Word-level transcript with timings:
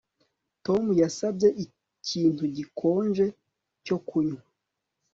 Tom 0.65 0.83
yasabye 1.01 1.47
ikintu 1.65 2.43
gikonje 2.55 3.25
cyo 3.85 3.97
kunywa 4.07 4.41